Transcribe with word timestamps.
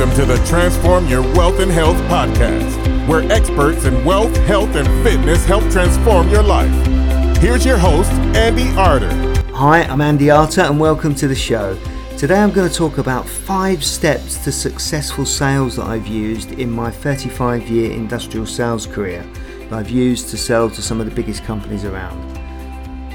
Welcome 0.00 0.16
to 0.16 0.24
the 0.24 0.46
Transform 0.46 1.08
Your 1.08 1.20
Wealth 1.20 1.60
and 1.60 1.70
Health 1.70 1.98
podcast, 2.08 3.06
where 3.06 3.30
experts 3.30 3.84
in 3.84 4.02
wealth, 4.02 4.34
health, 4.46 4.74
and 4.74 4.88
fitness 5.06 5.44
help 5.44 5.62
transform 5.70 6.30
your 6.30 6.42
life. 6.42 6.72
Here's 7.36 7.66
your 7.66 7.76
host, 7.76 8.10
Andy 8.34 8.74
Arter. 8.78 9.12
Hi, 9.52 9.82
I'm 9.82 10.00
Andy 10.00 10.30
Arter, 10.30 10.62
and 10.62 10.80
welcome 10.80 11.14
to 11.16 11.28
the 11.28 11.34
show. 11.34 11.78
Today 12.16 12.38
I'm 12.38 12.50
going 12.50 12.66
to 12.66 12.74
talk 12.74 12.96
about 12.96 13.28
five 13.28 13.84
steps 13.84 14.42
to 14.44 14.50
successful 14.50 15.26
sales 15.26 15.76
that 15.76 15.84
I've 15.84 16.06
used 16.06 16.52
in 16.52 16.70
my 16.70 16.90
35 16.90 17.68
year 17.68 17.92
industrial 17.92 18.46
sales 18.46 18.86
career 18.86 19.22
that 19.68 19.72
I've 19.74 19.90
used 19.90 20.30
to 20.30 20.38
sell 20.38 20.70
to 20.70 20.80
some 20.80 21.00
of 21.00 21.10
the 21.10 21.14
biggest 21.14 21.44
companies 21.44 21.84
around. 21.84 22.18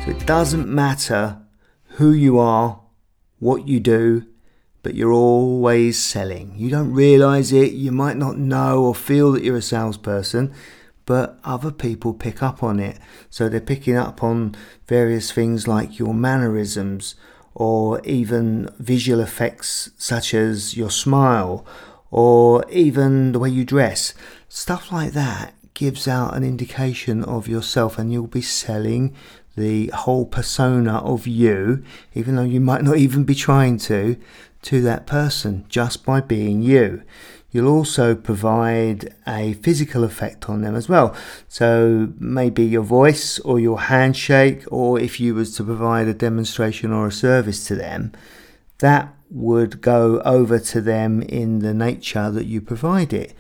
So 0.05 0.11
it 0.11 0.27
doesn't 0.27 0.67
matter 0.67 1.41
who 1.95 2.11
you 2.11 2.37
are, 2.37 2.79
what 3.39 3.67
you 3.67 3.79
do, 3.79 4.27
but 4.85 4.93
you're 4.93 5.11
always 5.11 5.99
selling. 5.99 6.53
You 6.55 6.69
don't 6.69 6.93
realize 6.93 7.51
it, 7.51 7.71
you 7.71 7.91
might 7.91 8.17
not 8.17 8.37
know 8.37 8.83
or 8.83 8.93
feel 8.93 9.31
that 9.31 9.41
you're 9.41 9.57
a 9.57 9.61
salesperson, 9.63 10.53
but 11.07 11.39
other 11.43 11.71
people 11.71 12.13
pick 12.13 12.43
up 12.43 12.61
on 12.61 12.79
it. 12.79 12.99
So 13.31 13.49
they're 13.49 13.61
picking 13.61 13.95
up 13.95 14.21
on 14.21 14.55
various 14.85 15.31
things 15.31 15.67
like 15.67 15.97
your 15.97 16.13
mannerisms 16.13 17.15
or 17.55 17.99
even 18.01 18.69
visual 18.77 19.21
effects 19.21 19.89
such 19.97 20.35
as 20.35 20.77
your 20.77 20.91
smile 20.91 21.65
or 22.11 22.63
even 22.69 23.31
the 23.31 23.39
way 23.39 23.49
you 23.49 23.65
dress. 23.65 24.13
Stuff 24.47 24.91
like 24.91 25.13
that 25.13 25.55
gives 25.73 26.07
out 26.07 26.37
an 26.37 26.43
indication 26.43 27.23
of 27.23 27.47
yourself 27.47 27.97
and 27.97 28.13
you'll 28.13 28.27
be 28.27 28.39
selling 28.39 29.15
the 29.55 29.87
whole 29.87 30.25
persona 30.25 30.97
of 30.97 31.27
you, 31.27 31.83
even 32.13 32.35
though 32.35 32.43
you 32.43 32.59
might 32.59 32.83
not 32.83 32.97
even 32.97 33.23
be 33.23 33.35
trying 33.35 33.77
to, 33.77 34.17
to 34.63 34.81
that 34.81 35.05
person 35.05 35.65
just 35.69 36.05
by 36.05 36.21
being 36.21 36.61
you. 36.61 37.03
You'll 37.51 37.69
also 37.69 38.15
provide 38.15 39.15
a 39.25 39.53
physical 39.53 40.03
effect 40.03 40.49
on 40.49 40.61
them 40.61 40.75
as 40.75 40.89
well. 40.89 41.15
So 41.47 42.11
maybe 42.19 42.65
your 42.65 42.81
voice 42.81 43.39
or 43.39 43.61
your 43.61 43.79
handshake, 43.79 44.65
or 44.69 44.99
if 44.99 45.21
you 45.21 45.35
was 45.35 45.55
to 45.55 45.63
provide 45.63 46.09
a 46.09 46.13
demonstration 46.13 46.91
or 46.91 47.07
a 47.07 47.13
service 47.13 47.65
to 47.67 47.75
them, 47.75 48.11
that 48.79 49.13
would 49.29 49.79
go 49.79 50.19
over 50.25 50.59
to 50.59 50.81
them 50.81 51.21
in 51.21 51.59
the 51.59 51.73
nature 51.73 52.29
that 52.29 52.45
you 52.45 52.59
provide 52.59 53.13
it. 53.13 53.33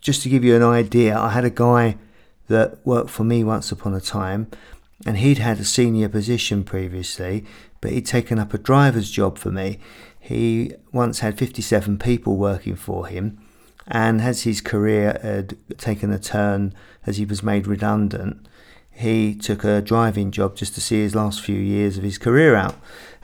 Just 0.00 0.22
to 0.22 0.30
give 0.30 0.44
you 0.44 0.56
an 0.56 0.62
idea, 0.62 1.18
I 1.18 1.30
had 1.30 1.44
a 1.44 1.50
guy 1.50 1.98
that 2.46 2.78
worked 2.86 3.10
for 3.10 3.24
me 3.24 3.44
once 3.44 3.70
upon 3.70 3.94
a 3.94 4.00
time, 4.00 4.50
and 5.06 5.18
he'd 5.18 5.38
had 5.38 5.58
a 5.58 5.64
senior 5.64 6.08
position 6.08 6.64
previously, 6.64 7.44
but 7.80 7.92
he'd 7.92 8.06
taken 8.06 8.38
up 8.38 8.52
a 8.52 8.58
driver's 8.58 9.10
job 9.10 9.38
for 9.38 9.50
me. 9.50 9.78
He 10.18 10.72
once 10.92 11.20
had 11.20 11.38
57 11.38 11.98
people 11.98 12.36
working 12.36 12.76
for 12.76 13.06
him, 13.06 13.38
and 13.86 14.20
as 14.20 14.42
his 14.42 14.60
career 14.60 15.18
had 15.22 15.56
taken 15.78 16.12
a 16.12 16.18
turn 16.18 16.74
as 17.06 17.16
he 17.16 17.24
was 17.24 17.42
made 17.42 17.66
redundant, 17.66 18.46
he 18.90 19.34
took 19.34 19.62
a 19.62 19.80
driving 19.80 20.32
job 20.32 20.56
just 20.56 20.74
to 20.74 20.80
see 20.80 21.00
his 21.00 21.14
last 21.14 21.40
few 21.40 21.58
years 21.58 21.96
of 21.96 22.02
his 22.02 22.18
career 22.18 22.56
out. 22.56 22.74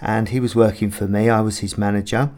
And 0.00 0.28
he 0.28 0.38
was 0.38 0.54
working 0.54 0.92
for 0.92 1.08
me, 1.08 1.28
I 1.28 1.40
was 1.40 1.58
his 1.58 1.76
manager. 1.76 2.30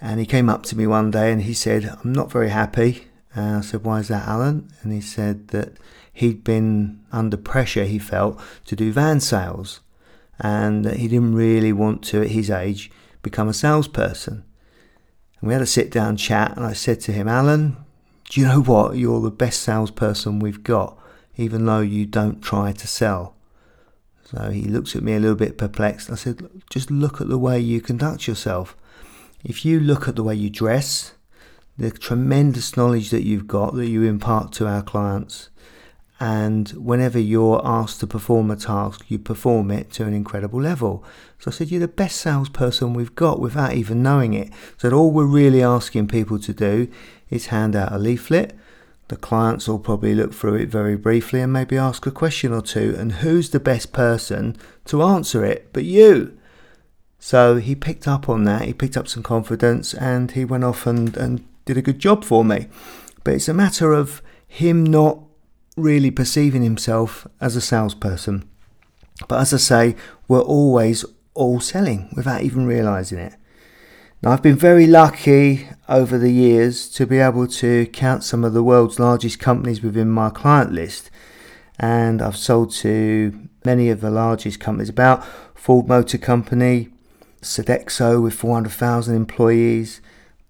And 0.00 0.18
he 0.18 0.24
came 0.26 0.48
up 0.48 0.62
to 0.64 0.76
me 0.76 0.86
one 0.86 1.10
day 1.10 1.30
and 1.30 1.42
he 1.42 1.52
said, 1.52 1.98
I'm 2.02 2.14
not 2.14 2.32
very 2.32 2.48
happy. 2.48 3.07
And 3.34 3.56
I 3.56 3.60
said, 3.60 3.84
Why 3.84 4.00
is 4.00 4.08
that, 4.08 4.26
Alan? 4.26 4.70
And 4.82 4.92
he 4.92 5.00
said 5.00 5.48
that 5.48 5.76
he'd 6.12 6.44
been 6.44 7.04
under 7.12 7.36
pressure, 7.36 7.84
he 7.84 7.98
felt, 7.98 8.40
to 8.66 8.76
do 8.76 8.92
van 8.92 9.20
sales. 9.20 9.80
And 10.40 10.84
that 10.84 10.96
he 10.96 11.08
didn't 11.08 11.34
really 11.34 11.72
want 11.72 12.02
to, 12.04 12.22
at 12.22 12.28
his 12.28 12.50
age, 12.50 12.90
become 13.22 13.48
a 13.48 13.54
salesperson. 13.54 14.44
And 15.40 15.48
we 15.48 15.52
had 15.52 15.62
a 15.62 15.66
sit 15.66 15.90
down 15.90 16.16
chat, 16.16 16.56
and 16.56 16.64
I 16.64 16.72
said 16.72 17.00
to 17.00 17.12
him, 17.12 17.28
Alan, 17.28 17.76
do 18.28 18.40
you 18.40 18.46
know 18.46 18.60
what? 18.60 18.96
You're 18.96 19.20
the 19.20 19.30
best 19.30 19.62
salesperson 19.62 20.38
we've 20.38 20.62
got, 20.62 20.98
even 21.36 21.66
though 21.66 21.80
you 21.80 22.06
don't 22.06 22.40
try 22.40 22.72
to 22.72 22.86
sell. 22.86 23.34
So 24.24 24.50
he 24.50 24.64
looks 24.64 24.94
at 24.94 25.02
me 25.02 25.14
a 25.14 25.20
little 25.20 25.36
bit 25.36 25.56
perplexed. 25.56 26.10
I 26.10 26.14
said, 26.16 26.48
just 26.68 26.90
look 26.90 27.20
at 27.20 27.28
the 27.28 27.38
way 27.38 27.58
you 27.58 27.80
conduct 27.80 28.28
yourself. 28.28 28.76
If 29.42 29.64
you 29.64 29.80
look 29.80 30.06
at 30.06 30.16
the 30.16 30.22
way 30.22 30.34
you 30.34 30.50
dress, 30.50 31.14
the 31.78 31.90
tremendous 31.92 32.76
knowledge 32.76 33.10
that 33.10 33.24
you've 33.24 33.46
got 33.46 33.74
that 33.76 33.88
you 33.88 34.02
impart 34.02 34.52
to 34.52 34.66
our 34.66 34.82
clients, 34.82 35.48
and 36.20 36.70
whenever 36.70 37.18
you're 37.18 37.60
asked 37.64 38.00
to 38.00 38.06
perform 38.06 38.50
a 38.50 38.56
task, 38.56 39.04
you 39.08 39.20
perform 39.20 39.70
it 39.70 39.92
to 39.92 40.04
an 40.04 40.12
incredible 40.12 40.60
level. 40.60 41.04
So 41.38 41.50
I 41.50 41.54
said, 41.54 41.70
You're 41.70 41.80
the 41.80 41.88
best 41.88 42.16
salesperson 42.16 42.92
we've 42.92 43.14
got 43.14 43.38
without 43.38 43.74
even 43.74 44.02
knowing 44.02 44.34
it. 44.34 44.50
So 44.78 44.90
all 44.90 45.12
we're 45.12 45.24
really 45.24 45.62
asking 45.62 46.08
people 46.08 46.40
to 46.40 46.52
do 46.52 46.88
is 47.30 47.46
hand 47.46 47.76
out 47.76 47.92
a 47.92 47.98
leaflet. 47.98 48.56
The 49.06 49.16
clients 49.16 49.68
will 49.68 49.78
probably 49.78 50.14
look 50.14 50.34
through 50.34 50.56
it 50.56 50.68
very 50.68 50.96
briefly 50.96 51.40
and 51.40 51.52
maybe 51.52 51.78
ask 51.78 52.04
a 52.04 52.10
question 52.10 52.52
or 52.52 52.62
two. 52.62 52.96
And 52.98 53.12
who's 53.12 53.50
the 53.50 53.60
best 53.60 53.92
person 53.92 54.56
to 54.86 55.02
answer 55.02 55.44
it 55.44 55.72
but 55.72 55.84
you? 55.84 56.36
So 57.20 57.56
he 57.56 57.74
picked 57.74 58.06
up 58.06 58.28
on 58.28 58.44
that, 58.44 58.62
he 58.62 58.74
picked 58.74 58.96
up 58.96 59.08
some 59.08 59.22
confidence, 59.22 59.94
and 59.94 60.30
he 60.32 60.44
went 60.44 60.64
off 60.64 60.86
and, 60.86 61.16
and 61.16 61.44
did 61.68 61.76
a 61.76 61.82
good 61.82 61.98
job 61.98 62.24
for 62.24 62.44
me. 62.44 62.66
But 63.24 63.34
it's 63.34 63.48
a 63.48 63.54
matter 63.54 63.92
of 63.92 64.22
him 64.46 64.82
not 64.82 65.20
really 65.76 66.10
perceiving 66.10 66.62
himself 66.62 67.26
as 67.42 67.56
a 67.56 67.60
salesperson. 67.60 68.48
But 69.28 69.40
as 69.40 69.52
I 69.52 69.58
say, 69.58 69.96
we're 70.26 70.40
always 70.40 71.04
all 71.34 71.60
selling 71.60 72.08
without 72.16 72.42
even 72.42 72.66
realizing 72.66 73.18
it. 73.18 73.34
Now, 74.22 74.30
I've 74.30 74.42
been 74.42 74.56
very 74.56 74.86
lucky 74.86 75.68
over 75.88 76.16
the 76.16 76.32
years 76.32 76.88
to 76.90 77.06
be 77.06 77.18
able 77.18 77.46
to 77.46 77.86
count 77.88 78.24
some 78.24 78.44
of 78.44 78.54
the 78.54 78.64
world's 78.64 78.98
largest 78.98 79.38
companies 79.38 79.82
within 79.82 80.08
my 80.08 80.30
client 80.30 80.72
list. 80.72 81.10
And 81.78 82.22
I've 82.22 82.36
sold 82.36 82.72
to 82.76 83.48
many 83.64 83.90
of 83.90 84.00
the 84.00 84.10
largest 84.10 84.58
companies, 84.58 84.88
about 84.88 85.24
Ford 85.54 85.86
Motor 85.86 86.18
Company, 86.18 86.88
Sodexo 87.42 88.22
with 88.22 88.34
400,000 88.34 89.14
employees, 89.14 90.00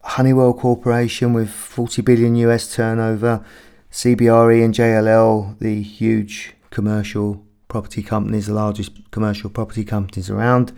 Honeywell 0.03 0.54
Corporation 0.54 1.32
with 1.32 1.50
40 1.50 2.03
billion 2.03 2.36
US 2.36 2.75
turnover, 2.75 3.44
CBRE 3.91 4.64
and 4.64 4.75
JLL, 4.75 5.59
the 5.59 5.82
huge 5.82 6.54
commercial 6.70 7.44
property 7.69 8.03
companies, 8.03 8.47
the 8.47 8.54
largest 8.54 8.92
commercial 9.10 9.50
property 9.50 9.84
companies 9.84 10.31
around, 10.31 10.72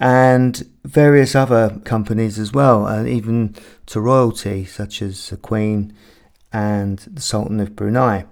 and 0.00 0.68
various 0.84 1.34
other 1.34 1.80
companies 1.84 2.38
as 2.38 2.52
well, 2.52 2.86
and 2.86 3.08
even 3.08 3.54
to 3.86 4.00
royalty, 4.00 4.64
such 4.64 5.02
as 5.02 5.30
the 5.30 5.36
Queen 5.36 5.92
and 6.52 6.98
the 7.00 7.20
Sultan 7.20 7.60
of 7.60 7.76
Brunei. 7.76 8.24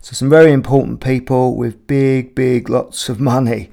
So, 0.00 0.14
some 0.14 0.30
very 0.30 0.52
important 0.52 1.00
people 1.00 1.56
with 1.56 1.86
big, 1.86 2.34
big 2.34 2.70
lots 2.70 3.08
of 3.08 3.20
money. 3.20 3.70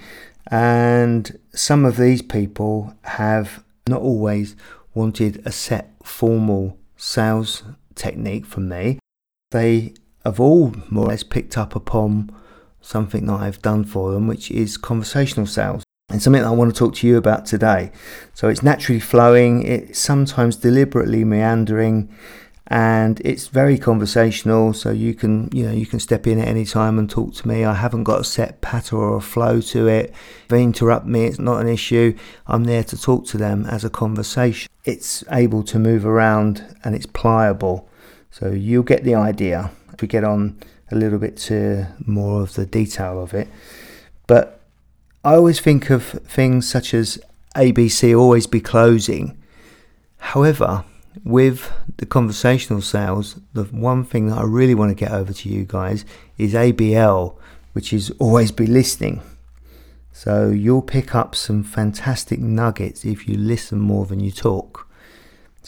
And 0.49 1.39
some 1.53 1.85
of 1.85 1.97
these 1.97 2.21
people 2.21 2.93
have 3.03 3.63
not 3.87 4.01
always 4.01 4.55
wanted 4.97 5.41
a 5.45 5.51
set 5.51 5.93
formal 6.03 6.77
sales 6.97 7.63
technique 7.95 8.45
from 8.45 8.67
me. 8.67 8.99
They 9.51 9.93
have 10.25 10.39
all 10.39 10.73
more 10.89 11.05
or 11.05 11.09
less 11.09 11.23
picked 11.23 11.57
up 11.57 11.75
upon 11.75 12.35
something 12.81 13.27
that 13.27 13.39
I've 13.39 13.61
done 13.61 13.85
for 13.85 14.11
them, 14.11 14.27
which 14.27 14.49
is 14.51 14.75
conversational 14.77 15.45
sales. 15.45 15.83
And 16.09 16.21
something 16.21 16.41
that 16.41 16.47
I 16.47 16.51
want 16.51 16.73
to 16.73 16.79
talk 16.79 16.95
to 16.95 17.07
you 17.07 17.17
about 17.17 17.45
today. 17.45 17.91
So 18.33 18.47
it's 18.47 18.63
naturally 18.63 18.99
flowing, 18.99 19.63
it's 19.63 19.99
sometimes 19.99 20.55
deliberately 20.55 21.23
meandering, 21.25 22.09
and 22.67 23.21
it's 23.21 23.47
very 23.47 23.77
conversational. 23.77 24.73
So 24.73 24.91
you 24.91 25.13
can, 25.13 25.49
you 25.53 25.65
know, 25.65 25.71
you 25.71 25.85
can 25.85 25.99
step 25.99 26.27
in 26.27 26.39
at 26.39 26.47
any 26.47 26.65
time 26.65 26.99
and 26.99 27.09
talk 27.09 27.33
to 27.35 27.47
me. 27.47 27.63
I 27.63 27.73
haven't 27.73 28.03
got 28.03 28.21
a 28.21 28.23
set 28.25 28.59
patter 28.61 28.97
or 28.97 29.17
a 29.17 29.21
flow 29.21 29.61
to 29.61 29.87
it. 29.87 30.13
If 30.43 30.47
they 30.49 30.63
interrupt 30.63 31.05
me, 31.05 31.25
it's 31.25 31.39
not 31.39 31.61
an 31.61 31.69
issue. 31.69 32.15
I'm 32.45 32.65
there 32.65 32.83
to 32.83 33.01
talk 33.01 33.25
to 33.27 33.37
them 33.37 33.65
as 33.65 33.85
a 33.85 33.89
conversation. 33.89 34.69
It's 34.83 35.23
able 35.31 35.63
to 35.63 35.79
move 35.79 36.05
around 36.05 36.75
and 36.83 36.93
it's 36.93 37.05
pliable. 37.05 37.89
So 38.31 38.51
you'll 38.51 38.83
get 38.83 39.05
the 39.05 39.15
idea. 39.15 39.71
If 39.93 40.01
we 40.01 40.07
get 40.09 40.25
on 40.25 40.59
a 40.91 40.95
little 40.95 41.19
bit 41.19 41.37
to 41.37 41.87
more 42.05 42.41
of 42.41 42.53
the 42.53 42.65
detail 42.65 43.21
of 43.21 43.33
it. 43.33 43.47
But 44.27 44.59
I 45.23 45.35
always 45.35 45.59
think 45.59 45.89
of 45.89 46.03
things 46.03 46.69
such 46.69 46.93
as 46.93 47.17
ABC 47.55 48.17
always 48.17 48.45
be 48.45 48.59
closing. 48.59 49.37
However, 50.17 50.83
with 51.23 51.71
the 51.97 52.05
conversational 52.05 52.81
sales, 52.81 53.39
the 53.53 53.63
one 53.63 54.03
thing 54.03 54.27
that 54.27 54.37
I 54.37 54.43
really 54.43 54.75
want 54.75 54.89
to 54.89 55.05
get 55.05 55.11
over 55.11 55.33
to 55.33 55.49
you 55.49 55.65
guys 55.65 56.05
is 56.37 56.53
ABL, 56.53 57.35
which 57.73 57.93
is 57.93 58.11
always 58.19 58.51
be 58.51 58.67
listening. 58.67 59.21
So 60.11 60.49
you'll 60.49 60.81
pick 60.81 61.13
up 61.13 61.35
some 61.35 61.63
fantastic 61.63 62.39
nuggets 62.39 63.05
if 63.05 63.27
you 63.27 63.37
listen 63.37 63.79
more 63.79 64.05
than 64.05 64.19
you 64.19 64.31
talk. 64.31 64.87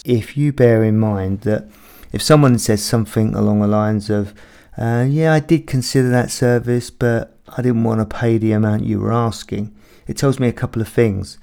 If 0.04 0.36
you 0.36 0.51
bear 0.51 0.84
in 0.84 0.98
mind 0.98 1.42
that 1.42 1.69
if 2.12 2.22
someone 2.22 2.57
says 2.57 2.84
something 2.84 3.36
along 3.36 3.60
the 3.60 3.68
lines 3.68 4.10
of, 4.10 4.34
uh, 4.78 5.06
yeah, 5.07 5.34
I 5.34 5.40
did 5.40 5.68
consider 5.68 6.10
that 6.10 6.31
service, 6.31 6.90
but 6.90 7.38
I 7.56 7.62
didn't 7.62 7.84
want 7.84 8.00
to 8.00 8.18
pay 8.18 8.38
the 8.38 8.54
amount 8.54 8.86
you 8.86 9.00
were 9.00 9.13
asking. 9.13 9.75
It 10.07 10.18
tells 10.18 10.40
me 10.40 10.48
a 10.48 10.54
couple 10.54 10.81
of 10.81 10.88
things. 10.88 11.38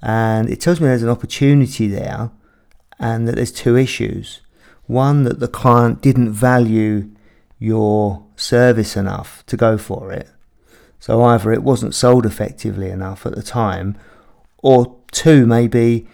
And 0.00 0.48
it 0.48 0.60
tells 0.60 0.80
me 0.80 0.86
there's 0.86 1.02
an 1.02 1.08
opportunity 1.08 1.88
there. 1.88 2.30
And 2.98 3.26
that 3.26 3.36
there's 3.36 3.52
two 3.52 3.76
issues. 3.76 4.40
One, 4.86 5.24
that 5.24 5.40
the 5.40 5.48
client 5.48 6.00
didn't 6.00 6.32
value 6.32 7.10
your 7.58 8.24
service 8.36 8.96
enough 8.96 9.44
to 9.46 9.56
go 9.56 9.78
for 9.78 10.12
it. 10.12 10.28
So 11.00 11.22
either 11.22 11.52
it 11.52 11.62
wasn't 11.62 11.94
sold 11.94 12.26
effectively 12.26 12.90
enough 12.90 13.26
at 13.26 13.34
the 13.34 13.42
time, 13.42 13.96
or 14.58 14.96
two, 15.12 15.46
maybe 15.46 16.06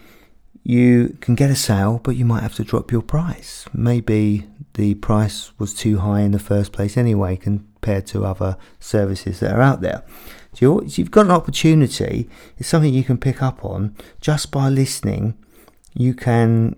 you 0.63 1.17
can 1.19 1.35
get 1.35 1.49
a 1.49 1.55
sale, 1.55 1.99
but 2.03 2.15
you 2.15 2.25
might 2.25 2.43
have 2.43 2.55
to 2.55 2.63
drop 2.63 2.91
your 2.91 3.01
price. 3.01 3.65
Maybe 3.73 4.47
the 4.75 4.95
price 4.95 5.51
was 5.59 5.73
too 5.73 5.99
high 5.99 6.21
in 6.21 6.31
the 6.31 6.39
first 6.39 6.71
place 6.71 6.95
anyway, 6.97 7.35
compared 7.35 8.07
to 8.07 8.25
other 8.25 8.57
services 8.79 9.39
that 9.39 9.53
are 9.53 9.61
out 9.61 9.81
there. 9.81 10.03
So 10.53 10.83
you've 10.83 11.11
got 11.11 11.25
an 11.25 11.31
opportunity. 11.31 12.29
It's 12.57 12.69
something 12.69 12.93
you 12.93 13.03
can 13.03 13.17
pick 13.17 13.41
up 13.41 13.65
on 13.65 13.95
just 14.21 14.51
by 14.51 14.69
listening. 14.69 15.37
You 15.93 16.13
can 16.13 16.75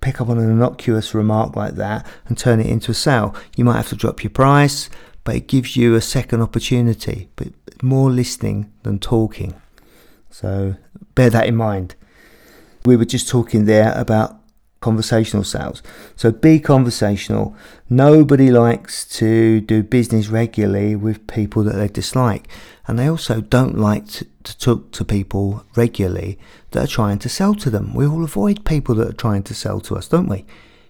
pick 0.00 0.20
up 0.20 0.28
on 0.28 0.38
an 0.38 0.50
innocuous 0.50 1.14
remark 1.14 1.56
like 1.56 1.74
that 1.74 2.06
and 2.26 2.38
turn 2.38 2.60
it 2.60 2.66
into 2.66 2.92
a 2.92 2.94
sale. 2.94 3.34
You 3.56 3.64
might 3.64 3.76
have 3.76 3.88
to 3.90 3.96
drop 3.96 4.22
your 4.22 4.30
price, 4.30 4.88
but 5.24 5.36
it 5.36 5.48
gives 5.48 5.76
you 5.76 5.94
a 5.94 6.00
second 6.00 6.40
opportunity. 6.40 7.28
But 7.36 7.48
more 7.82 8.10
listening 8.10 8.72
than 8.82 8.98
talking. 8.98 9.60
So 10.30 10.76
bear 11.14 11.30
that 11.30 11.46
in 11.46 11.56
mind. 11.56 11.94
We 12.84 12.96
were 12.96 13.04
just 13.04 13.28
talking 13.28 13.66
there 13.66 13.92
about 13.96 14.39
conversational 14.80 15.44
sales. 15.44 15.82
So 16.16 16.30
be 16.30 16.58
conversational. 16.58 17.54
Nobody 17.88 18.50
likes 18.50 19.04
to 19.18 19.60
do 19.60 19.82
business 19.82 20.28
regularly 20.28 20.96
with 20.96 21.26
people 21.26 21.62
that 21.64 21.76
they 21.76 21.88
dislike. 21.88 22.48
And 22.86 22.98
they 22.98 23.06
also 23.06 23.40
don't 23.40 23.78
like 23.78 24.08
to, 24.08 24.26
talk 24.58 24.90
to 24.92 25.04
people 25.04 25.64
regularly 25.76 26.38
that 26.70 26.84
are 26.84 26.88
trying 26.88 27.18
to 27.20 27.28
sell 27.28 27.54
to 27.56 27.70
them. 27.70 27.94
We 27.94 28.06
all 28.06 28.24
avoid 28.24 28.64
people 28.64 28.94
that 28.96 29.08
are 29.08 29.12
trying 29.12 29.42
to 29.44 29.54
sell 29.54 29.80
to 29.82 29.96
us, 29.96 30.08
don't 30.08 30.28
we? 30.28 30.44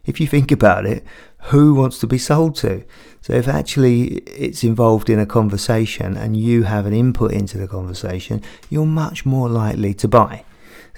If 0.06 0.20
you 0.20 0.26
think 0.26 0.50
about 0.50 0.86
it, 0.86 1.04
who 1.44 1.74
wants 1.74 1.98
to 1.98 2.06
be 2.06 2.16
sold 2.16 2.54
to? 2.56 2.84
So 3.20 3.34
if 3.34 3.48
actually 3.48 4.18
it's 4.18 4.64
involved 4.64 5.10
in 5.10 5.18
a 5.18 5.26
conversation 5.26 6.16
and 6.16 6.36
you 6.36 6.62
have 6.62 6.86
an 6.86 6.94
input 6.94 7.32
into 7.32 7.58
the 7.58 7.68
conversation, 7.68 8.42
you're 8.70 8.86
much 8.86 9.26
more 9.26 9.48
likely 9.48 9.92
to 9.94 10.08
buy. 10.08 10.44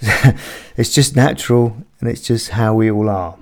it's 0.76 0.92
just 0.92 1.14
natural 1.14 1.76
and 2.00 2.08
it's 2.08 2.22
just 2.22 2.50
how 2.50 2.74
we 2.74 2.90
all 2.90 3.08
are. 3.08 3.38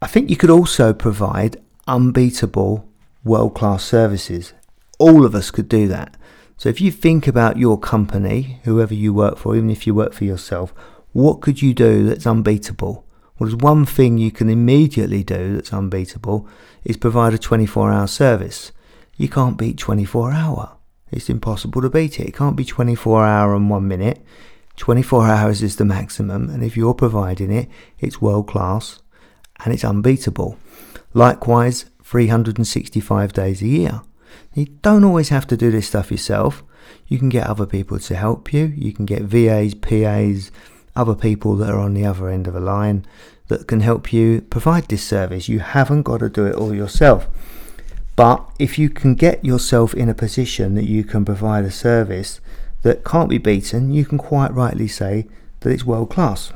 I 0.00 0.06
think 0.06 0.30
you 0.30 0.36
could 0.36 0.50
also 0.50 0.92
provide 0.92 1.60
unbeatable 1.86 2.88
world 3.24 3.54
class 3.54 3.84
services. 3.84 4.52
All 4.98 5.24
of 5.24 5.34
us 5.34 5.50
could 5.50 5.68
do 5.68 5.88
that. 5.88 6.16
So 6.56 6.68
if 6.68 6.80
you 6.80 6.92
think 6.92 7.26
about 7.26 7.56
your 7.56 7.78
company, 7.78 8.60
whoever 8.62 8.94
you 8.94 9.12
work 9.12 9.38
for, 9.38 9.56
even 9.56 9.70
if 9.70 9.86
you 9.86 9.94
work 9.94 10.12
for 10.12 10.24
yourself, 10.24 10.72
what 11.12 11.40
could 11.40 11.60
you 11.60 11.74
do 11.74 12.04
that's 12.06 12.26
unbeatable? 12.26 13.04
Well, 13.38 13.48
there's 13.48 13.56
one 13.56 13.84
thing 13.84 14.18
you 14.18 14.30
can 14.30 14.48
immediately 14.48 15.24
do 15.24 15.54
that's 15.54 15.72
unbeatable 15.72 16.48
is 16.84 16.96
provide 16.96 17.34
a 17.34 17.38
24 17.38 17.90
hour 17.90 18.06
service. 18.06 18.70
You 19.16 19.28
can't 19.28 19.58
beat 19.58 19.78
24 19.78 20.32
hour. 20.32 20.76
It's 21.10 21.28
impossible 21.28 21.82
to 21.82 21.90
beat 21.90 22.20
it. 22.20 22.28
It 22.28 22.36
can't 22.36 22.56
be 22.56 22.64
24 22.64 23.24
hour 23.24 23.54
and 23.54 23.68
one 23.68 23.88
minute. 23.88 24.24
24 24.76 25.26
hours 25.26 25.62
is 25.62 25.76
the 25.76 25.84
maximum, 25.84 26.48
and 26.48 26.62
if 26.62 26.76
you're 26.76 26.94
providing 26.94 27.52
it, 27.52 27.68
it's 27.98 28.20
world 28.20 28.48
class 28.48 29.00
and 29.64 29.72
it's 29.72 29.84
unbeatable. 29.84 30.58
Likewise, 31.14 31.86
365 32.02 33.32
days 33.32 33.62
a 33.62 33.66
year. 33.66 34.02
You 34.54 34.66
don't 34.82 35.04
always 35.04 35.28
have 35.28 35.46
to 35.48 35.56
do 35.56 35.70
this 35.70 35.88
stuff 35.88 36.10
yourself. 36.10 36.62
You 37.06 37.18
can 37.18 37.28
get 37.28 37.46
other 37.46 37.66
people 37.66 37.98
to 37.98 38.14
help 38.14 38.52
you. 38.52 38.72
You 38.76 38.92
can 38.92 39.06
get 39.06 39.22
VAs, 39.22 39.74
PAs, 39.74 40.50
other 40.94 41.14
people 41.14 41.56
that 41.56 41.70
are 41.70 41.78
on 41.78 41.94
the 41.94 42.04
other 42.04 42.28
end 42.28 42.46
of 42.46 42.54
a 42.54 42.60
line 42.60 43.06
that 43.48 43.66
can 43.66 43.80
help 43.80 44.12
you 44.12 44.42
provide 44.42 44.88
this 44.88 45.04
service. 45.04 45.48
You 45.48 45.60
haven't 45.60 46.02
got 46.02 46.18
to 46.18 46.28
do 46.28 46.46
it 46.46 46.54
all 46.54 46.74
yourself. 46.74 47.28
But 48.16 48.44
if 48.58 48.78
you 48.78 48.90
can 48.90 49.14
get 49.14 49.44
yourself 49.44 49.94
in 49.94 50.08
a 50.08 50.14
position 50.14 50.74
that 50.74 50.84
you 50.84 51.04
can 51.04 51.24
provide 51.24 51.64
a 51.64 51.70
service 51.70 52.40
that 52.82 53.04
can't 53.04 53.30
be 53.30 53.38
beaten, 53.38 53.92
you 53.92 54.04
can 54.04 54.18
quite 54.18 54.52
rightly 54.52 54.88
say 54.88 55.26
that 55.60 55.70
it's 55.70 55.84
world 55.84 56.10
class. 56.10 56.52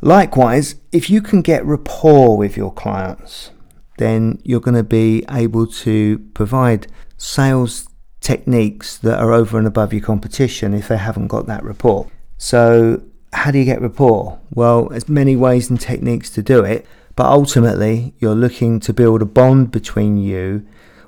Likewise, 0.00 0.76
if 0.92 1.08
you 1.08 1.22
can 1.22 1.40
get 1.40 1.64
rapport 1.64 2.36
with 2.36 2.56
your 2.56 2.72
clients, 2.72 3.50
then 3.98 4.40
you're 4.44 4.60
going 4.60 4.74
to 4.74 4.82
be 4.82 5.24
able 5.30 5.66
to 5.66 6.18
provide 6.34 6.86
sales 7.16 7.88
techniques 8.20 8.98
that 8.98 9.18
are 9.18 9.32
over 9.32 9.58
and 9.58 9.66
above 9.66 9.92
your 9.92 10.02
competition 10.02 10.74
if 10.74 10.88
they 10.88 10.96
haven't 10.96 11.28
got 11.28 11.46
that 11.46 11.62
rapport. 11.62 12.08
So, 12.36 13.02
how 13.32 13.50
do 13.50 13.58
you 13.58 13.64
get 13.64 13.80
rapport? 13.80 14.40
Well, 14.50 14.88
there's 14.88 15.08
many 15.08 15.36
ways 15.36 15.70
and 15.70 15.80
techniques 15.80 16.30
to 16.30 16.42
do 16.42 16.64
it, 16.64 16.86
but 17.16 17.26
ultimately, 17.26 18.14
you're 18.18 18.34
looking 18.34 18.80
to 18.80 18.92
build 18.92 19.22
a 19.22 19.26
bond 19.26 19.70
between 19.70 20.18
you 20.18 20.66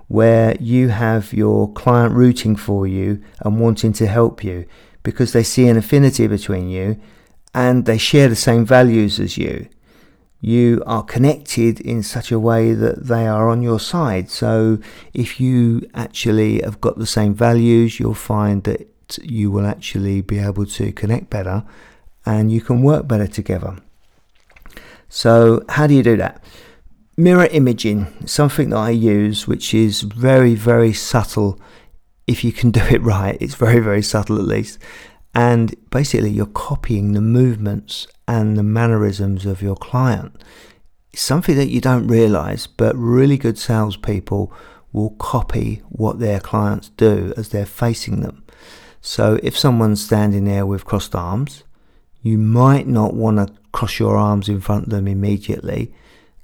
where 0.09 0.57
you 0.61 0.89
have 0.89 1.33
your 1.33 1.73
client 1.73 2.15
rooting 2.15 2.57
for 2.57 2.87
you 2.87 3.23
and 3.41 3.61
wanting 3.61 3.93
to 3.93 4.07
help 4.07 4.45
you 4.45 4.67
because 5.03 5.33
they 5.33 5.43
see 5.43 5.69
an 5.69 5.77
affinity 5.77 6.27
between 6.27 6.69
you 6.69 7.01
and 7.55 7.87
they 7.87 7.99
share 7.99 8.29
the 8.29 8.37
same 8.37 8.65
values 8.65 9.19
as 9.19 9.39
you. 9.39 9.69
You 10.41 10.83
are 10.87 11.03
connected 11.03 11.81
in 11.81 12.03
such 12.03 12.31
a 12.31 12.39
way 12.39 12.75
that 12.75 13.07
they 13.07 13.27
are 13.27 13.49
on 13.49 13.63
your 13.63 13.81
side. 13.81 14.31
So, 14.31 14.79
if 15.15 15.41
you 15.41 15.89
actually 15.95 16.61
have 16.61 16.81
got 16.81 16.99
the 16.99 17.07
same 17.07 17.35
values, 17.35 17.99
you'll 17.99 18.15
find 18.15 18.63
that 18.65 19.19
you 19.23 19.51
will 19.51 19.67
actually 19.67 20.21
be 20.21 20.39
able 20.39 20.67
to 20.67 20.93
connect 20.93 21.31
better 21.31 21.65
and 22.27 22.53
you 22.53 22.61
can 22.61 22.83
work 22.83 23.09
better 23.09 23.27
together. 23.27 23.77
So, 25.09 25.65
how 25.69 25.87
do 25.87 25.95
you 25.95 26.03
do 26.03 26.17
that? 26.19 26.43
Mirror 27.19 27.47
imaging, 27.47 28.27
something 28.27 28.69
that 28.71 28.77
I 28.77 28.91
use, 28.91 29.49
which 29.49 29.73
is 29.73 30.03
very, 30.03 30.55
very 30.55 30.93
subtle. 30.93 31.59
If 32.27 32.45
you 32.45 32.53
can 32.53 32.71
do 32.79 32.83
it 32.91 33.01
right, 33.01 33.39
it's 33.41 33.55
very, 33.55 33.81
very 33.81 34.03
subtle 34.03 34.39
at 34.39 34.45
least. 34.45 34.79
And 35.35 35.75
basically, 35.91 36.31
you're 36.31 36.45
copying 36.45 37.13
the 37.13 37.23
movements 37.23 38.07
and 38.29 38.59
the 38.59 38.63
mannerisms 38.63 39.47
of 39.47 39.63
your 39.63 39.77
client. 39.77 40.43
It's 41.11 41.23
something 41.23 41.57
that 41.57 41.71
you 41.71 41.81
don't 41.81 42.07
realize, 42.07 42.67
but 42.67 42.95
really 42.97 43.39
good 43.39 43.57
salespeople 43.57 44.53
will 44.93 45.11
copy 45.11 45.83
what 45.89 46.19
their 46.19 46.41
clients 46.41 46.91
do 46.91 47.33
as 47.39 47.49
they're 47.49 47.65
facing 47.65 48.21
them. 48.21 48.45
So 49.01 49.39
if 49.43 49.57
someone's 49.57 50.05
standing 50.05 50.45
there 50.45 50.67
with 50.67 50.85
crossed 50.85 51.15
arms, 51.15 51.65
you 52.23 52.37
might 52.37 52.87
not 52.87 53.15
want 53.15 53.39
to 53.39 53.55
cross 53.73 53.99
your 53.99 54.17
arms 54.17 54.51
in 54.51 54.61
front 54.61 54.85
of 54.85 54.91
them 54.91 55.09
immediately 55.09 55.95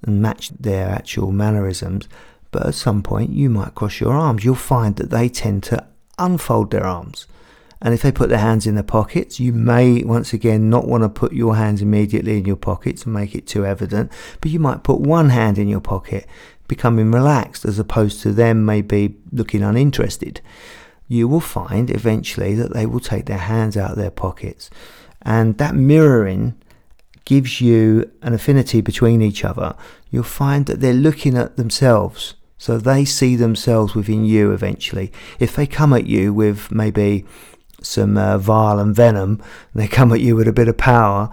and 0.02 0.20
match 0.20 0.50
their 0.50 0.88
actual 0.88 1.32
mannerisms. 1.32 2.08
But 2.50 2.66
at 2.66 2.74
some 2.74 3.02
point, 3.02 3.30
you 3.30 3.48
might 3.48 3.74
cross 3.74 4.00
your 4.00 4.12
arms. 4.12 4.44
You'll 4.44 4.54
find 4.54 4.96
that 4.96 5.10
they 5.10 5.28
tend 5.28 5.62
to 5.64 5.86
unfold 6.18 6.70
their 6.70 6.84
arms. 6.84 7.26
And 7.80 7.92
if 7.92 8.02
they 8.02 8.12
put 8.12 8.28
their 8.28 8.38
hands 8.38 8.66
in 8.66 8.76
their 8.76 8.84
pockets, 8.84 9.40
you 9.40 9.52
may 9.52 10.04
once 10.04 10.32
again 10.32 10.70
not 10.70 10.86
want 10.86 11.02
to 11.02 11.08
put 11.08 11.32
your 11.32 11.56
hands 11.56 11.82
immediately 11.82 12.38
in 12.38 12.44
your 12.44 12.56
pockets 12.56 13.04
and 13.04 13.12
make 13.12 13.34
it 13.34 13.46
too 13.46 13.66
evident, 13.66 14.12
but 14.40 14.52
you 14.52 14.60
might 14.60 14.84
put 14.84 15.00
one 15.00 15.30
hand 15.30 15.58
in 15.58 15.66
your 15.66 15.80
pocket, 15.80 16.26
becoming 16.68 17.10
relaxed 17.10 17.64
as 17.64 17.80
opposed 17.80 18.22
to 18.22 18.32
them 18.32 18.64
maybe 18.64 19.16
looking 19.32 19.64
uninterested. 19.64 20.40
You 21.08 21.26
will 21.26 21.40
find 21.40 21.90
eventually 21.90 22.54
that 22.54 22.72
they 22.72 22.86
will 22.86 23.00
take 23.00 23.26
their 23.26 23.36
hands 23.36 23.76
out 23.76 23.90
of 23.90 23.96
their 23.96 24.12
pockets. 24.12 24.70
And 25.20 25.58
that 25.58 25.74
mirroring 25.74 26.54
gives 27.32 27.62
you 27.62 28.10
an 28.20 28.34
affinity 28.34 28.82
between 28.82 29.22
each 29.22 29.42
other, 29.42 29.74
you'll 30.10 30.22
find 30.22 30.66
that 30.66 30.80
they're 30.80 30.92
looking 30.92 31.34
at 31.38 31.56
themselves. 31.56 32.34
So 32.58 32.76
they 32.76 33.06
see 33.06 33.36
themselves 33.36 33.94
within 33.94 34.26
you 34.26 34.52
eventually. 34.52 35.10
If 35.38 35.56
they 35.56 35.66
come 35.66 35.94
at 35.94 36.06
you 36.06 36.34
with 36.34 36.70
maybe 36.70 37.24
some 37.80 38.18
uh, 38.18 38.36
vile 38.36 38.78
and 38.78 38.94
venom, 38.94 39.42
and 39.72 39.82
they 39.82 39.88
come 39.88 40.12
at 40.12 40.20
you 40.20 40.36
with 40.36 40.46
a 40.46 40.52
bit 40.52 40.68
of 40.68 40.76
power, 40.76 41.30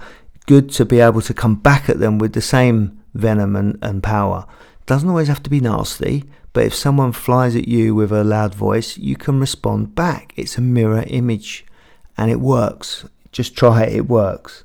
good 0.48 0.70
to 0.77 0.86
be 0.86 1.01
able 1.01 1.20
to 1.24 1.34
come 1.34 1.56
back 1.56 1.89
at 1.89 2.00
them 2.00 2.18
with 2.18 2.32
the 2.32 2.41
same 2.41 2.98
venom 3.13 3.58
and, 3.58 3.77
and 3.82 4.01
power. 4.01 4.48
Doesn't 4.86 5.10
always 5.10 5.27
have 5.27 5.44
to 5.44 5.50
be 5.50 5.60
nasty, 5.60 6.24
but 6.53 6.63
if 6.63 6.74
someone 6.74 7.12
flies 7.12 7.58
at 7.58 7.68
you 7.68 7.94
with 7.94 8.13
a 8.13 8.24
loud 8.24 8.56
voice, 8.56 8.98
you 8.98 9.18
can 9.18 9.38
respond 9.38 9.96
back. 9.96 10.32
It's 10.38 10.58
a 10.58 10.62
mirror 10.62 11.03
image 11.08 11.65
and 12.18 12.32
it 12.32 12.39
works. 12.39 13.06
Just 13.34 13.58
try 13.58 13.84
it, 13.84 13.98
it 13.98 14.08
works 14.08 14.63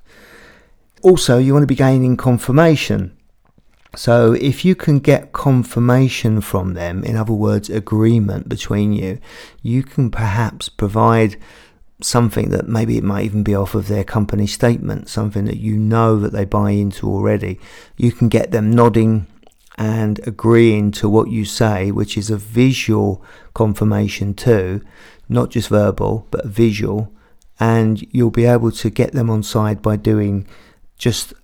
also, 1.04 1.36
you 1.36 1.52
want 1.52 1.64
to 1.64 1.66
be 1.66 1.74
gaining 1.74 2.16
confirmation. 2.16 3.14
So, 3.94 4.32
if 4.32 4.64
you 4.64 4.74
can 4.74 5.00
get 5.00 5.32
confirmation 5.32 6.40
from 6.40 6.72
them, 6.72 7.04
in 7.04 7.14
other 7.14 7.34
words, 7.34 7.68
agreement 7.68 8.48
between 8.48 8.94
you, 8.94 9.20
you 9.62 9.82
can 9.82 10.10
perhaps 10.10 10.70
provide 10.70 11.36
something 12.00 12.48
that 12.50 12.66
maybe 12.66 12.96
it 12.96 13.04
might 13.04 13.26
even 13.26 13.42
be 13.42 13.54
off 13.54 13.74
of 13.74 13.88
their 13.88 14.02
company 14.02 14.46
statement, 14.46 15.10
something 15.10 15.44
that 15.44 15.58
you 15.58 15.76
know 15.76 16.18
that 16.18 16.32
they 16.32 16.46
buy 16.46 16.70
into 16.70 17.06
already. 17.06 17.60
You 17.98 18.10
can 18.10 18.28
get 18.28 18.50
them 18.50 18.70
nodding 18.72 19.26
and 19.76 20.26
agreeing 20.26 20.90
to 20.92 21.08
what 21.08 21.28
you 21.28 21.44
say, 21.44 21.90
which 21.90 22.16
is 22.16 22.30
a 22.30 22.36
visual 22.38 23.22
confirmation 23.52 24.32
too, 24.32 24.80
not 25.28 25.50
just 25.50 25.68
verbal, 25.68 26.26
but 26.30 26.46
visual. 26.46 27.12
And 27.60 28.04
you'll 28.10 28.30
be 28.30 28.46
able 28.46 28.72
to 28.72 28.90
get 28.90 29.12
them 29.12 29.28
on 29.28 29.42
side 29.42 29.82
by 29.82 29.96
doing 29.96 30.46
just 30.98 31.34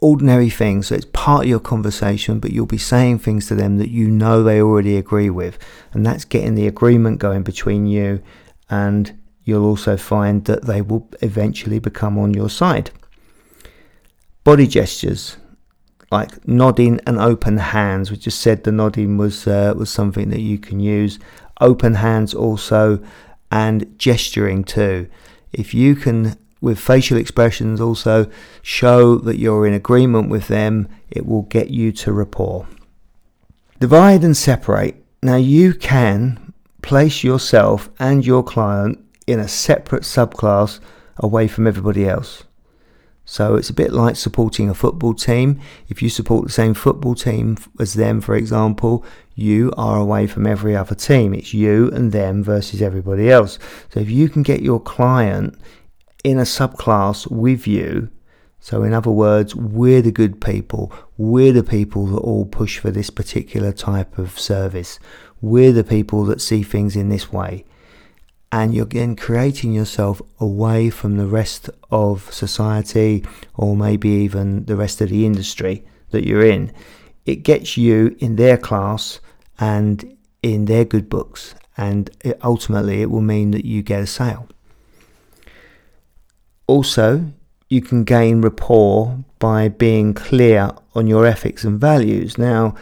ordinary 0.00 0.50
things. 0.50 0.88
So 0.88 0.94
it's 0.94 1.06
part 1.12 1.44
of 1.44 1.48
your 1.48 1.60
conversation, 1.60 2.40
but 2.40 2.52
you'll 2.52 2.66
be 2.66 2.78
saying 2.78 3.18
things 3.18 3.46
to 3.48 3.54
them 3.54 3.78
that 3.78 3.90
you 3.90 4.08
know 4.08 4.42
they 4.42 4.60
already 4.60 4.96
agree 4.96 5.30
with. 5.30 5.58
And 5.92 6.04
that's 6.04 6.24
getting 6.24 6.54
the 6.54 6.66
agreement 6.66 7.18
going 7.18 7.42
between 7.42 7.86
you. 7.86 8.22
And 8.68 9.18
you'll 9.44 9.66
also 9.66 9.96
find 9.96 10.44
that 10.46 10.64
they 10.64 10.82
will 10.82 11.08
eventually 11.20 11.78
become 11.78 12.18
on 12.18 12.34
your 12.34 12.50
side. 12.50 12.90
Body 14.44 14.66
gestures 14.66 15.36
like 16.10 16.46
nodding 16.46 17.00
and 17.06 17.18
open 17.18 17.58
hands. 17.58 18.10
We 18.10 18.16
just 18.16 18.40
said 18.40 18.64
the 18.64 18.72
nodding 18.72 19.16
was 19.16 19.46
uh, 19.46 19.74
was 19.76 19.90
something 19.90 20.30
that 20.30 20.40
you 20.40 20.58
can 20.58 20.80
use. 20.80 21.18
Open 21.60 21.94
hands 21.94 22.34
also, 22.34 23.02
and 23.50 23.98
gesturing 23.98 24.64
too. 24.64 25.08
If 25.52 25.74
you 25.74 25.94
can, 25.94 26.36
with 26.60 26.78
facial 26.78 27.16
expressions, 27.16 27.80
also 27.80 28.30
show 28.62 29.16
that 29.16 29.38
you're 29.38 29.66
in 29.66 29.72
agreement 29.72 30.28
with 30.28 30.48
them, 30.48 30.88
it 31.10 31.26
will 31.26 31.42
get 31.42 31.70
you 31.70 31.92
to 31.92 32.12
rapport. 32.12 32.66
Divide 33.78 34.22
and 34.24 34.36
separate. 34.36 35.02
Now 35.22 35.36
you 35.36 35.74
can 35.74 36.52
place 36.82 37.24
yourself 37.24 37.88
and 37.98 38.24
your 38.24 38.42
client 38.42 38.98
in 39.26 39.40
a 39.40 39.48
separate 39.48 40.02
subclass 40.02 40.80
away 41.16 41.48
from 41.48 41.66
everybody 41.66 42.08
else. 42.08 42.44
So 43.24 43.54
it's 43.54 43.70
a 43.70 43.74
bit 43.74 43.92
like 43.92 44.16
supporting 44.16 44.68
a 44.68 44.74
football 44.74 45.14
team. 45.14 45.60
If 45.88 46.02
you 46.02 46.08
support 46.08 46.46
the 46.46 46.52
same 46.52 46.74
football 46.74 47.14
team 47.14 47.58
as 47.78 47.94
them, 47.94 48.20
for 48.20 48.34
example, 48.34 49.04
you 49.36 49.72
are 49.76 49.98
away 49.98 50.26
from 50.26 50.48
every 50.48 50.74
other 50.74 50.96
team. 50.96 51.32
It's 51.32 51.54
you 51.54 51.90
and 51.92 52.10
them 52.10 52.42
versus 52.42 52.82
everybody 52.82 53.30
else. 53.30 53.58
So 53.90 54.00
if 54.00 54.10
you 54.10 54.28
can 54.28 54.42
get 54.42 54.62
your 54.62 54.80
client 54.80 55.56
in 56.24 56.38
a 56.38 56.42
subclass 56.42 57.30
with 57.30 57.66
you, 57.66 58.10
so 58.58 58.82
in 58.82 58.92
other 58.92 59.10
words, 59.10 59.56
we're 59.56 60.02
the 60.02 60.12
good 60.12 60.40
people, 60.40 60.92
we're 61.16 61.52
the 61.52 61.64
people 61.64 62.06
that 62.08 62.18
all 62.18 62.44
push 62.44 62.78
for 62.78 62.90
this 62.90 63.08
particular 63.08 63.72
type 63.72 64.18
of 64.18 64.38
service, 64.38 64.98
we're 65.40 65.72
the 65.72 65.84
people 65.84 66.24
that 66.26 66.40
see 66.40 66.62
things 66.62 66.94
in 66.94 67.08
this 67.08 67.32
way. 67.32 67.64
And 68.52 68.74
you're 68.74 68.84
then 68.84 69.16
creating 69.16 69.72
yourself 69.72 70.20
away 70.40 70.90
from 70.90 71.16
the 71.16 71.26
rest 71.26 71.70
of 71.90 72.32
society 72.34 73.24
or 73.54 73.76
maybe 73.76 74.08
even 74.08 74.64
the 74.64 74.76
rest 74.76 75.00
of 75.00 75.08
the 75.08 75.24
industry 75.24 75.84
that 76.10 76.26
you're 76.26 76.44
in. 76.44 76.72
It 77.24 77.36
gets 77.36 77.76
you 77.76 78.16
in 78.18 78.36
their 78.36 78.58
class 78.58 79.20
and 79.58 80.16
in 80.42 80.64
their 80.64 80.84
good 80.84 81.08
books, 81.08 81.54
and 81.76 82.10
it, 82.22 82.38
ultimately 82.42 83.02
it 83.02 83.10
will 83.10 83.20
mean 83.20 83.52
that 83.52 83.64
you 83.64 83.82
get 83.82 84.02
a 84.02 84.06
sale. 84.06 84.48
Also, 86.70 87.24
you 87.68 87.80
can 87.80 88.04
gain 88.04 88.40
rapport 88.42 89.24
by 89.40 89.66
being 89.66 90.14
clear 90.14 90.70
on 90.94 91.08
your 91.08 91.26
ethics 91.26 91.64
and 91.64 91.80
values. 91.80 92.38
Now, 92.38 92.76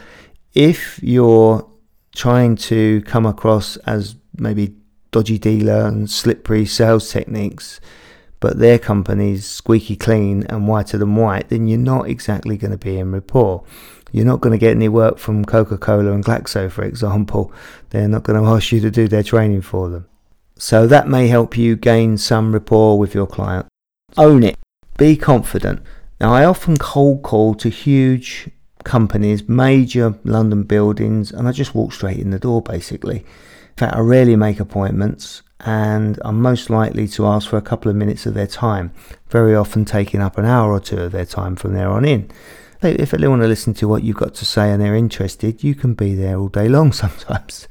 if 0.53 0.99
you're 1.01 1.67
trying 2.13 2.55
to 2.57 3.01
come 3.07 3.25
across 3.25 3.77
as 3.77 4.15
maybe 4.37 4.75
dodgy 5.09 5.39
dealer 5.39 5.87
and 5.87 6.07
slippery 6.07 6.67
sales 6.67 7.09
techniques, 7.09 7.81
but 8.39 8.59
their 8.59 8.77
company's 8.77 9.49
squeaky 9.49 9.95
clean 9.95 10.43
and 10.49 10.67
whiter 10.67 10.99
than 10.99 11.15
white, 11.15 11.49
then 11.49 11.67
you're 11.67 11.79
not 11.79 12.07
exactly 12.07 12.57
going 12.57 12.69
to 12.69 12.77
be 12.77 12.99
in 12.99 13.11
rapport. 13.11 13.63
You're 14.11 14.23
not 14.23 14.39
going 14.39 14.53
to 14.53 14.59
get 14.59 14.75
any 14.75 14.87
work 14.87 15.17
from 15.17 15.45
Coca 15.45 15.79
Cola 15.79 16.11
and 16.11 16.23
Glaxo, 16.23 16.69
for 16.71 16.83
example. 16.83 17.51
They're 17.89 18.07
not 18.07 18.21
going 18.21 18.39
to 18.39 18.47
ask 18.49 18.71
you 18.71 18.81
to 18.81 18.91
do 18.91 19.07
their 19.07 19.23
training 19.23 19.63
for 19.63 19.89
them. 19.89 20.05
So 20.59 20.85
that 20.85 21.07
may 21.07 21.27
help 21.27 21.57
you 21.57 21.75
gain 21.75 22.19
some 22.19 22.53
rapport 22.53 22.99
with 22.99 23.15
your 23.15 23.25
client. 23.25 23.65
Own 24.17 24.43
it. 24.43 24.57
Be 24.97 25.15
confident. 25.15 25.81
Now, 26.19 26.33
I 26.33 26.45
often 26.45 26.77
cold 26.77 27.23
call 27.23 27.55
to 27.55 27.69
huge 27.69 28.49
companies, 28.83 29.47
major 29.47 30.15
London 30.23 30.63
buildings, 30.63 31.31
and 31.31 31.47
I 31.47 31.51
just 31.51 31.75
walk 31.75 31.93
straight 31.93 32.17
in 32.17 32.31
the 32.31 32.39
door 32.39 32.61
basically 32.61 33.17
In 33.17 33.75
fact, 33.77 33.95
I 33.95 33.99
rarely 33.99 34.35
make 34.35 34.59
appointments 34.59 35.41
and 35.61 36.19
I'm 36.23 36.41
most 36.41 36.69
likely 36.69 37.07
to 37.09 37.25
ask 37.25 37.49
for 37.49 37.57
a 37.57 37.61
couple 37.61 37.89
of 37.89 37.97
minutes 37.97 38.25
of 38.25 38.33
their 38.33 38.47
time, 38.47 38.91
very 39.29 39.55
often 39.55 39.83
taking 39.83 40.21
up 40.21 40.37
an 40.37 40.45
hour 40.45 40.71
or 40.71 40.79
two 40.79 40.97
of 40.97 41.11
their 41.11 41.25
time 41.25 41.55
from 41.55 41.73
there 41.73 41.89
on 41.89 42.05
in. 42.05 42.31
If 42.81 43.11
they 43.11 43.27
want 43.27 43.41
to 43.41 43.47
listen 43.47 43.73
to 43.75 43.87
what 43.87 44.03
you've 44.03 44.15
got 44.15 44.33
to 44.35 44.45
say 44.45 44.71
and 44.71 44.81
they're 44.81 44.95
interested, 44.95 45.63
you 45.63 45.75
can 45.75 45.95
be 45.95 46.15
there 46.15 46.37
all 46.37 46.47
day 46.47 46.69
long 46.69 46.91
sometimes. 47.03 47.67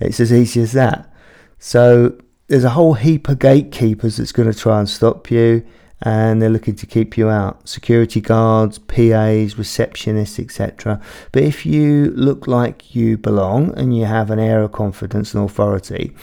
It's 0.00 0.20
as 0.20 0.32
easy 0.32 0.60
as 0.60 0.72
that. 0.72 1.12
So 1.58 2.16
there's 2.48 2.64
a 2.64 2.70
whole 2.70 2.94
heap 2.94 3.28
of 3.28 3.38
gatekeepers 3.38 4.16
that's 4.16 4.32
going 4.32 4.50
to 4.50 4.58
try 4.58 4.78
and 4.78 4.88
stop 4.88 5.30
you 5.30 5.64
and 6.02 6.42
they're 6.42 6.50
looking 6.50 6.76
to 6.76 6.86
keep 6.86 7.16
you 7.16 7.30
out. 7.30 7.66
Security 7.66 8.20
guards, 8.20 8.78
PAs, 8.78 9.54
receptionists, 9.54 10.38
etc. 10.38 11.00
But 11.32 11.44
if 11.44 11.64
you 11.64 12.10
look 12.10 12.46
like 12.46 12.94
you 12.94 13.16
belong 13.16 13.76
and 13.78 13.96
you 13.96 14.04
have 14.04 14.30
an 14.30 14.38
air 14.38 14.62
of 14.62 14.72
confidence 14.72 15.32
and 15.32 15.42
authority, 15.42 16.14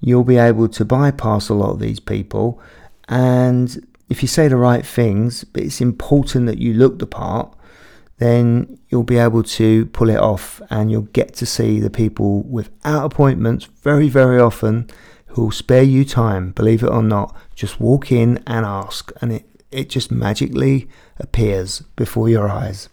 you'll 0.00 0.24
be 0.24 0.36
able 0.36 0.68
to 0.68 0.84
bypass 0.84 1.48
a 1.48 1.54
lot 1.54 1.70
of 1.70 1.80
these 1.80 1.98
people. 1.98 2.60
And 3.08 3.84
if 4.08 4.22
you 4.22 4.28
say 4.28 4.46
the 4.46 4.56
right 4.56 4.86
things, 4.86 5.42
but 5.42 5.64
it's 5.64 5.80
important 5.80 6.46
that 6.46 6.58
you 6.58 6.74
look 6.74 7.00
the 7.00 7.06
part, 7.06 7.52
then 8.18 8.78
you'll 8.88 9.02
be 9.02 9.18
able 9.18 9.42
to 9.42 9.86
pull 9.86 10.10
it 10.10 10.18
off 10.18 10.60
and 10.70 10.90
you'll 10.90 11.02
get 11.02 11.34
to 11.34 11.46
see 11.46 11.80
the 11.80 11.90
people 11.90 12.42
without 12.42 13.04
appointments 13.04 13.64
very, 13.82 14.08
very 14.08 14.40
often 14.40 14.88
who'll 15.28 15.50
spare 15.50 15.82
you 15.82 16.04
time, 16.04 16.52
believe 16.52 16.82
it 16.82 16.90
or 16.90 17.02
not. 17.02 17.36
Just 17.54 17.80
walk 17.80 18.10
in 18.12 18.42
and 18.46 18.64
ask, 18.64 19.12
and 19.20 19.32
it, 19.32 19.44
it 19.70 19.88
just 19.88 20.10
magically 20.10 20.88
appears 21.18 21.80
before 21.96 22.28
your 22.28 22.48
eyes. 22.48 22.88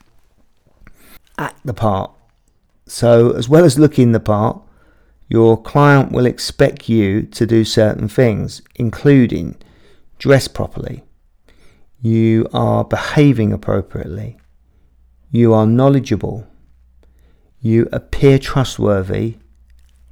Act 1.38 1.66
the 1.66 1.74
part. 1.74 2.12
So, 2.88 3.32
as 3.32 3.50
well 3.50 3.66
as 3.66 3.80
looking 3.80 4.12
the 4.12 4.20
part, 4.20 4.62
your 5.28 5.62
client 5.62 6.12
will 6.12 6.26
expect 6.26 6.88
you 6.88 7.24
to 7.24 7.46
do 7.46 7.66
certain 7.66 8.08
things, 8.08 8.62
including 8.76 9.56
dress 10.20 10.48
properly, 10.48 11.04
you 12.02 12.48
are 12.54 12.84
behaving 12.84 13.52
appropriately, 13.52 14.38
you 15.32 15.54
are 15.54 15.66
knowledgeable, 15.66 16.48
you 17.60 17.90
appear 17.92 18.38
trustworthy, 18.38 19.38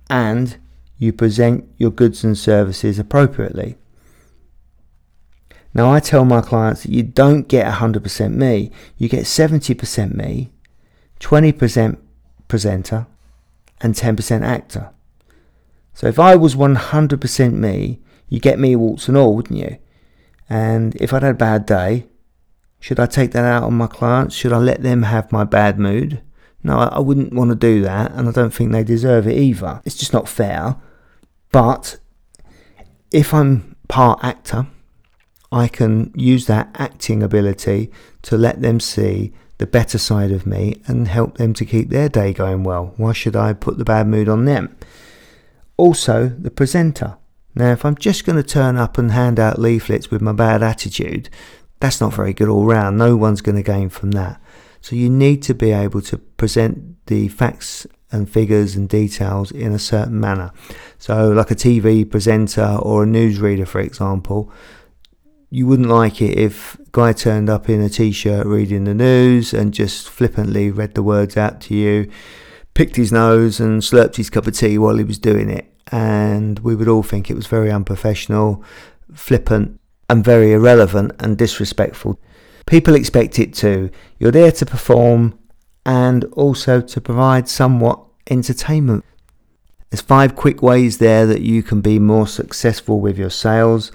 and 0.10 0.58
you 0.98 1.14
present 1.14 1.68
your 1.78 1.92
goods 1.92 2.24
and 2.24 2.38
services 2.38 3.00
appropriately. 3.00 3.78
Now, 5.74 5.92
I 5.92 6.00
tell 6.00 6.24
my 6.24 6.42
clients 6.42 6.84
that 6.84 6.92
you 6.92 7.02
don't 7.02 7.48
get 7.48 7.72
100% 7.74 8.36
me, 8.36 8.72
you 8.98 9.10
get 9.10 9.26
70% 9.26 10.14
me, 10.14 10.52
20% 11.20 11.98
presenter, 12.48 13.08
and 13.82 13.96
10% 13.96 14.42
actor. 14.42 14.92
So 15.94 16.08
if 16.08 16.20
I 16.20 16.36
was 16.36 16.56
100% 16.56 17.54
me, 17.54 18.02
you 18.30 18.40
get 18.40 18.60
me 18.60 18.76
warts 18.76 19.08
and 19.08 19.18
all, 19.18 19.36
wouldn't 19.36 19.60
you? 19.60 19.78
And 20.50 20.96
if 20.96 21.14
I'd 21.14 21.24
had 21.24 21.36
a 21.36 21.38
bad 21.38 21.66
day, 21.66 22.06
should 22.80 23.00
I 23.00 23.06
take 23.06 23.32
that 23.32 23.46
out 23.46 23.64
on 23.64 23.74
my 23.74 23.88
clients? 23.88 24.36
Should 24.36 24.54
I 24.54 24.58
let 24.58 24.84
them 24.84 25.04
have 25.04 25.32
my 25.32 25.44
bad 25.44 25.80
mood? 25.80 26.22
No, 26.64 26.78
I 26.78 27.00
wouldn't 27.00 27.34
want 27.34 27.50
to 27.50 27.56
do 27.56 27.82
that, 27.82 28.14
and 28.14 28.28
I 28.28 28.32
don't 28.32 28.54
think 28.54 28.72
they 28.72 28.84
deserve 28.84 29.28
it 29.28 29.38
either. 29.38 29.82
It's 29.86 29.98
just 29.98 30.14
not 30.14 30.30
fair. 30.30 30.78
But 31.52 31.98
if 33.12 33.34
I'm 33.34 33.76
part 33.90 34.24
actor, 34.24 34.68
I 35.52 35.68
can 35.68 36.12
use 36.16 36.48
that 36.48 36.70
acting 36.76 37.22
ability 37.22 37.92
to 38.24 38.38
let 38.38 38.62
them 38.62 38.80
see 38.80 39.34
the 39.60 39.68
better 39.68 39.98
side 39.98 40.32
of 40.32 40.48
me 40.48 40.82
and 40.88 41.08
help 41.08 41.38
them 41.38 41.54
to 41.54 41.66
keep 41.66 41.90
their 41.90 42.10
day 42.10 42.34
going 42.34 42.64
well. 42.64 42.94
Why 42.98 43.14
should 43.14 43.36
I 43.36 43.54
put 43.54 43.78
the 43.78 43.86
bad 43.86 44.08
mood 44.08 44.28
on 44.28 44.46
them? 44.46 44.76
Also, 45.78 46.30
the 46.30 46.50
presenter. 46.50 47.18
Now, 47.56 47.72
if 47.72 47.86
I'm 47.86 47.96
just 47.96 48.26
going 48.26 48.36
to 48.36 48.44
turn 48.44 48.78
up 48.78 48.98
and 48.98 49.12
hand 49.12 49.40
out 49.40 49.60
leaflets 49.60 50.10
with 50.10 50.22
my 50.22 50.32
bad 50.32 50.64
attitude, 50.64 51.30
that's 51.80 52.02
not 52.02 52.14
very 52.14 52.34
good 52.34 52.50
all 52.50 52.66
round. 52.66 52.98
No 52.98 53.16
one's 53.16 53.42
going 53.42 53.58
to 53.58 53.64
gain 53.64 53.90
from 53.90 54.12
that. 54.12 54.42
So 54.84 54.98
you 54.98 55.10
need 55.10 55.42
to 55.44 55.54
be 55.54 55.72
able 55.72 56.02
to 56.02 56.18
present 56.18 57.06
the 57.06 57.30
facts 57.30 57.88
and 58.12 58.30
figures 58.30 58.76
and 58.76 58.90
details 58.90 59.50
in 59.50 59.72
a 59.72 59.80
certain 59.80 60.20
manner. 60.20 60.52
So, 61.00 61.32
like 61.32 61.52
a 61.52 61.56
TV 61.56 62.08
presenter 62.08 62.78
or 62.82 63.04
a 63.04 63.08
newsreader, 63.08 63.66
for 63.66 63.80
example, 63.80 64.52
you 65.50 65.68
wouldn't 65.68 65.88
like 65.88 66.22
it 66.22 66.38
if 66.38 66.76
guy 66.92 67.14
turned 67.14 67.50
up 67.50 67.70
in 67.70 67.80
a 67.80 67.88
t-shirt 67.88 68.46
reading 68.46 68.84
the 68.84 68.94
news 68.94 69.54
and 69.54 69.74
just 69.74 70.10
flippantly 70.10 70.70
read 70.70 70.96
the 70.96 71.04
words 71.04 71.38
out 71.38 71.62
to 71.62 71.74
you, 71.74 72.12
picked 72.74 72.98
his 72.98 73.14
nose 73.14 73.62
and 73.62 73.82
slurped 73.84 74.18
his 74.18 74.30
cup 74.30 74.48
of 74.48 74.58
tea 74.58 74.78
while 74.78 74.98
he 74.98 75.06
was 75.06 75.18
doing 75.18 75.50
it, 75.50 75.74
and 75.94 76.60
we 76.60 76.76
would 76.76 76.90
all 76.90 77.04
think 77.04 77.30
it 77.30 77.36
was 77.36 77.48
very 77.48 77.72
unprofessional, 77.72 78.62
flippant, 79.14 79.80
and 80.10 80.26
very 80.26 80.52
irrelevant 80.52 81.14
and 81.20 81.38
disrespectful. 81.38 82.20
People 82.66 82.96
expect 82.96 83.40
it 83.40 83.54
too. 83.54 83.90
You're 84.20 84.32
there 84.32 84.52
to 84.52 84.66
perform 84.66 85.38
and 85.86 86.24
also 86.34 86.82
to 86.82 87.02
provide 87.02 87.48
somewhat 87.48 88.00
entertainment. 88.30 89.04
There's 89.90 90.02
five 90.02 90.36
quick 90.36 90.62
ways 90.62 90.98
there 90.98 91.26
that 91.26 91.42
you 91.42 91.62
can 91.62 91.82
be 91.82 92.00
more 92.00 92.28
successful 92.28 93.00
with 93.00 93.18
your 93.18 93.30
sales. 93.30 93.92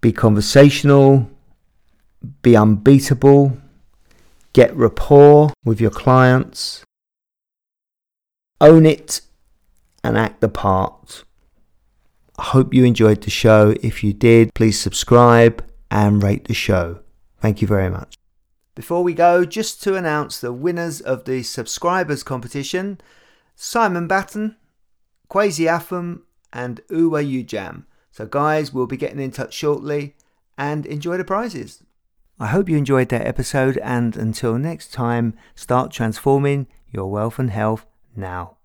Be 0.00 0.12
conversational, 0.12 1.28
be 2.42 2.56
unbeatable, 2.56 3.56
get 4.52 4.74
rapport 4.76 5.52
with 5.64 5.80
your 5.80 5.90
clients, 5.90 6.84
own 8.60 8.86
it, 8.86 9.22
and 10.04 10.16
act 10.18 10.40
the 10.40 10.48
part. 10.48 11.24
I 12.38 12.42
hope 12.42 12.74
you 12.74 12.84
enjoyed 12.84 13.22
the 13.22 13.30
show. 13.30 13.74
If 13.82 14.04
you 14.04 14.12
did, 14.12 14.52
please 14.54 14.78
subscribe 14.78 15.64
and 15.90 16.22
rate 16.22 16.44
the 16.44 16.54
show. 16.54 17.00
Thank 17.40 17.60
you 17.60 17.68
very 17.68 17.90
much. 17.90 18.16
Before 18.74 19.04
we 19.04 19.14
go, 19.14 19.44
just 19.44 19.82
to 19.84 19.94
announce 19.94 20.40
the 20.40 20.52
winners 20.52 21.00
of 21.00 21.24
the 21.24 21.42
subscribers 21.42 22.22
competition 22.22 23.00
Simon 23.54 24.08
Batten, 24.08 24.56
Quasi 25.28 25.64
Afam, 25.64 26.22
and 26.52 26.80
Uwe 26.90 27.44
Ujam. 27.44 27.84
So, 28.10 28.26
guys, 28.26 28.72
we'll 28.72 28.86
be 28.86 28.96
getting 28.96 29.20
in 29.20 29.30
touch 29.30 29.54
shortly 29.54 30.16
and 30.58 30.86
enjoy 30.86 31.16
the 31.16 31.24
prizes. 31.24 31.82
I 32.38 32.46
hope 32.48 32.68
you 32.68 32.76
enjoyed 32.76 33.10
that 33.10 33.26
episode, 33.26 33.78
and 33.78 34.16
until 34.16 34.58
next 34.58 34.92
time, 34.92 35.34
start 35.54 35.92
transforming 35.92 36.66
your 36.90 37.10
wealth 37.10 37.38
and 37.38 37.50
health 37.50 37.86
now. 38.16 38.56